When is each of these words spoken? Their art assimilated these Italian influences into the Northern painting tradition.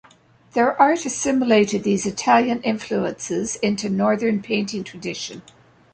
Their 0.53 0.75
art 0.81 1.05
assimilated 1.05 1.83
these 1.83 2.07
Italian 2.07 2.63
influences 2.63 3.57
into 3.57 3.87
the 3.87 3.93
Northern 3.95 4.41
painting 4.41 4.83
tradition. 4.83 5.43